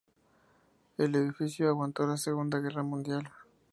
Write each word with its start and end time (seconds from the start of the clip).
El 0.97 1.13
edificio 1.15 1.67
aguantó 1.69 2.07
la 2.07 2.17
Segunda 2.17 2.57
Guerra 2.57 2.81
Mundial. 2.81 3.29